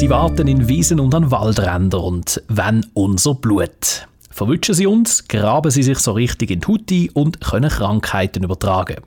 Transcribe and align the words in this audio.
Sie 0.00 0.08
warten 0.08 0.48
in 0.48 0.66
Wiesen 0.66 0.98
und 0.98 1.14
an 1.14 1.30
Waldrändern 1.30 2.00
und 2.00 2.42
wenn 2.48 2.86
unser 2.94 3.34
Blut. 3.34 4.08
Verwischen 4.30 4.74
sie 4.74 4.86
uns, 4.86 5.28
graben 5.28 5.70
sie 5.70 5.82
sich 5.82 5.98
so 5.98 6.12
richtig 6.12 6.50
in 6.50 6.60
die 6.60 6.66
Haut 6.66 6.90
ein 6.90 7.10
und 7.10 7.40
können 7.42 7.68
Krankheiten 7.68 8.42
übertragen. 8.42 9.02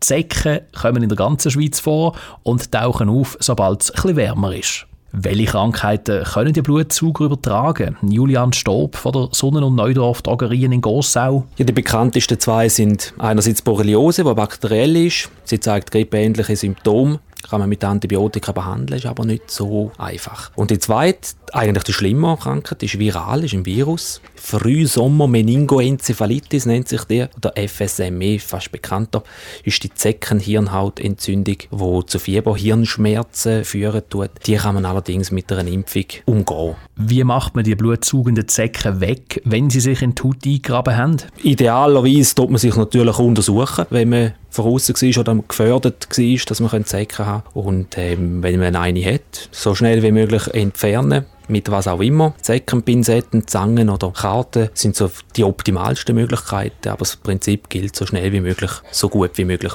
Zecken 0.00 0.62
kommen 0.72 1.04
in 1.04 1.08
der 1.08 1.16
ganzen 1.16 1.52
Schweiz 1.52 1.78
vor 1.78 2.16
und 2.42 2.72
tauchen 2.72 3.08
auf, 3.08 3.36
sobald 3.38 3.82
es 3.82 3.90
etwas 3.90 4.16
wärmer 4.16 4.52
ist. 4.52 4.88
Welche 5.12 5.44
Krankheiten 5.44 6.24
können 6.24 6.52
die 6.52 6.62
Blutsauger 6.62 7.26
übertragen? 7.26 7.96
Julian 8.02 8.52
Stob 8.52 8.96
von 8.96 9.12
der 9.12 9.28
Sonnen- 9.30 9.62
und 9.62 9.76
Neudorf 9.76 10.22
Drogerien 10.22 10.72
in 10.72 10.80
Gossau. 10.80 11.44
Ja, 11.56 11.64
die 11.64 11.72
bekanntesten 11.72 12.40
zwei 12.40 12.68
sind 12.68 13.14
einerseits 13.18 13.62
Borreliose, 13.62 14.24
die 14.24 14.34
bakteriell 14.34 14.96
ist. 14.96 15.30
Sie 15.44 15.60
zeigt 15.60 15.92
grippeähnliche 15.92 16.56
Symptome 16.56 17.20
kann 17.48 17.60
man 17.60 17.68
mit 17.68 17.84
Antibiotika 17.84 18.50
behandeln, 18.52 18.98
ist 18.98 19.06
aber 19.06 19.24
nicht 19.24 19.50
so 19.50 19.92
einfach. 19.98 20.50
Und 20.54 20.70
die 20.70 20.78
zweite, 20.78 21.30
eigentlich 21.52 21.82
die 21.84 21.92
schlimmere 21.92 22.36
Krankheit, 22.36 22.82
ist 22.82 22.98
viral, 22.98 23.44
ist 23.44 23.54
ein 23.54 23.66
Virus. 23.66 24.20
Frühsommer-Meningoenzephalitis 24.36 26.66
nennt 26.66 26.88
sich 26.88 27.04
der, 27.04 27.30
oder 27.36 27.52
FSME, 27.56 28.38
fast 28.38 28.72
bekannter, 28.72 29.22
ist 29.64 29.82
die 29.84 29.92
Zeckenhirnhautentzündung, 29.92 31.56
die 31.70 32.06
zu 32.06 32.18
Fieber, 32.18 32.56
Hirnschmerzen 32.56 33.64
führen 33.64 34.02
tut. 34.08 34.30
Die 34.46 34.56
kann 34.56 34.74
man 34.74 34.84
allerdings 34.84 35.30
mit 35.30 35.52
einer 35.52 35.70
Impfung 35.70 36.06
umgehen. 36.26 36.74
Wie 36.96 37.24
macht 37.24 37.54
man 37.54 37.64
die 37.64 37.74
blutsaugenden 37.74 38.48
Zecken 38.48 39.00
weg, 39.00 39.40
wenn 39.44 39.70
sie 39.70 39.80
sich 39.80 40.02
in 40.02 40.14
die 40.14 40.22
Haut 40.22 40.46
eingraben 40.46 40.96
haben? 40.96 41.16
Idealerweise 41.42 42.34
tut 42.34 42.50
man 42.50 42.58
sich 42.58 42.76
natürlich 42.76 43.18
untersuchen, 43.18 43.86
wenn 43.90 44.08
man 44.08 44.34
voraus 44.52 44.88
war 44.88 45.20
oder 45.20 45.42
gefördert 45.48 46.06
war, 46.16 46.36
dass 46.46 46.60
man 46.60 46.84
Zecken 46.84 47.26
haben 47.26 47.42
kann. 47.44 47.52
Und 47.62 47.98
ähm, 47.98 48.42
wenn 48.42 48.60
man 48.60 48.76
eine 48.76 49.04
hat, 49.04 49.48
so 49.50 49.74
schnell 49.74 50.02
wie 50.02 50.12
möglich 50.12 50.46
entfernen 50.48 51.24
mit 51.48 51.70
was 51.70 51.88
auch 51.88 52.00
immer. 52.00 52.34
Zeckenpinzetten, 52.40 53.46
Zangen 53.46 53.90
oder 53.90 54.10
Karten 54.10 54.70
sind 54.74 54.96
so 54.96 55.10
die 55.36 55.44
optimalsten 55.44 56.14
Möglichkeiten, 56.14 56.88
aber 56.88 57.00
das 57.00 57.16
Prinzip 57.16 57.68
gilt 57.68 57.96
so 57.96 58.06
schnell 58.06 58.32
wie 58.32 58.40
möglich, 58.40 58.70
so 58.90 59.08
gut 59.08 59.32
wie 59.36 59.44
möglich 59.44 59.72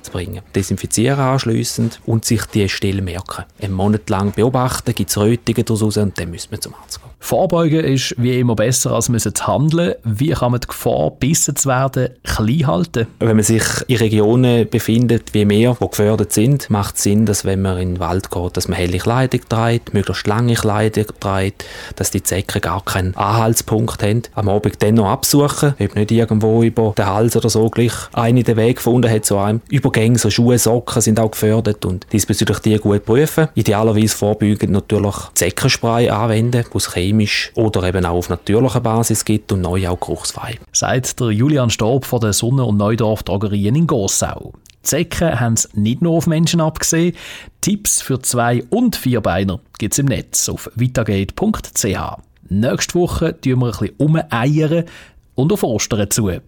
wegzubringen. 0.00 0.42
Desinfizieren 0.54 1.20
anschliessend 1.20 2.00
und 2.06 2.24
sich 2.24 2.44
die 2.46 2.68
Stelle 2.68 3.02
merken. 3.02 3.44
Einen 3.60 3.74
Monat 3.74 4.08
lang 4.08 4.32
beobachten, 4.32 4.94
gibt 4.94 5.10
es 5.10 5.18
Rötungen 5.18 5.64
daraus 5.64 5.96
und 5.96 6.18
dann 6.18 6.30
müssen 6.30 6.50
wir 6.50 6.60
zum 6.60 6.74
Arzt 6.74 7.00
gehen. 7.00 7.10
Vorbeugen 7.22 7.84
ist 7.84 8.14
wie 8.16 8.40
immer 8.40 8.56
besser, 8.56 8.92
als 8.92 9.10
müssen 9.10 9.34
zu 9.34 9.46
handeln. 9.46 9.94
Wie 10.04 10.30
kann 10.30 10.52
man 10.52 10.60
die 10.60 10.66
Gefahr, 10.66 11.10
bissen 11.10 11.54
zu 11.54 11.68
werden, 11.68 12.08
klein 12.24 12.66
halten? 12.66 13.06
Wenn 13.18 13.36
man 13.36 13.44
sich 13.44 13.62
in 13.88 13.98
Regionen 13.98 14.68
befindet, 14.68 15.34
wie 15.34 15.48
wir, 15.48 15.76
die 15.78 15.86
gefördert 15.86 16.32
sind, 16.32 16.70
macht 16.70 16.96
es 16.96 17.02
Sinn, 17.02 17.26
dass 17.26 17.44
wenn 17.44 17.60
man 17.60 17.78
in 17.78 17.94
den 17.94 18.00
Wald 18.00 18.30
geht, 18.30 18.56
dass 18.56 18.68
man 18.68 18.78
helle 18.78 18.98
Kleidung 18.98 19.42
trägt, 19.48 19.92
möglichst 19.92 20.26
lange 20.26 20.54
Kleidung 20.54 21.06
trägt, 21.20 21.64
dass 21.96 22.10
die 22.10 22.22
Zecken 22.22 22.62
gar 22.62 22.82
keinen 22.84 23.14
Anhaltspunkt 23.16 24.02
haben. 24.02 24.22
Am 24.34 24.48
Abend 24.48 24.82
dann 24.82 24.94
noch 24.94 25.10
absuchen, 25.10 25.74
ob 25.78 25.94
nicht 25.94 26.10
irgendwo 26.10 26.62
über 26.62 26.94
den 26.96 27.06
Hals 27.06 27.36
oder 27.36 27.50
so 27.50 27.68
gleich 27.68 27.92
eine 28.14 28.42
den 28.42 28.56
Weg 28.56 28.76
gefunden 28.76 29.10
hat 29.10 29.26
zu 29.26 29.36
einem. 29.36 29.60
Übergänge, 29.90 30.18
so 30.18 30.30
Schuhe, 30.30 30.58
Socken 30.58 31.02
sind 31.02 31.18
auch 31.18 31.32
gefördert 31.32 31.84
und 31.84 32.06
diesbezüglich 32.12 32.60
die 32.60 32.76
gut 32.76 33.04
prüfen. 33.04 33.48
Idealerweise 33.54 34.16
vorbeugend 34.16 34.70
natürlich 34.70 35.16
Zeckenspray 35.34 36.08
anwenden, 36.08 36.64
was 36.72 36.94
chemisch 36.94 37.50
oder 37.56 37.82
eben 37.82 38.06
auch 38.06 38.14
auf 38.14 38.28
natürlicher 38.28 38.80
Basis 38.80 39.24
gibt 39.24 39.50
und 39.50 39.62
neu 39.62 39.88
auch 39.88 39.98
geruchsfrei. 39.98 40.58
Sagt 40.72 41.18
der 41.18 41.30
Julian 41.30 41.70
Storb 41.70 42.04
von 42.04 42.20
der 42.20 42.32
Sonne- 42.32 42.64
und 42.64 42.76
Neudorf 42.76 43.24
Drogerien 43.24 43.74
in 43.74 43.86
Gossau. 43.88 44.52
Zecken 44.82 45.40
haben 45.40 45.54
es 45.54 45.68
nicht 45.74 46.02
nur 46.02 46.12
auf 46.12 46.26
Menschen 46.26 46.60
abgesehen. 46.60 47.16
Tipps 47.60 48.00
für 48.00 48.22
Zwei- 48.22 48.62
und 48.70 48.94
Vierbeiner 48.94 49.60
gibt 49.78 49.94
es 49.94 49.98
im 49.98 50.06
Netz 50.06 50.48
auf 50.48 50.70
vitagate.ch. 50.76 51.84
Nächste 52.48 52.94
Woche 52.94 53.40
tun 53.40 53.58
wir 53.58 53.66
ein 53.66 53.70
bisschen 53.72 53.94
umeiern 53.98 54.84
und 55.34 55.52
auf 55.52 55.62
Ostern 55.64 56.10
zu. 56.10 56.40